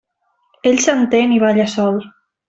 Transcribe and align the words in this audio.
Ell 0.69 0.79
s'entén 0.85 1.35
i 1.35 1.41
balla 1.43 1.67
sol. 1.75 2.01